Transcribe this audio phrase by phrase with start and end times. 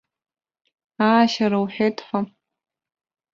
[1.09, 2.19] Аашьара уҳәеит ҳәа.